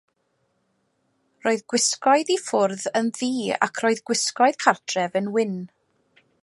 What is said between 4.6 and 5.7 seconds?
cartref yn wyn.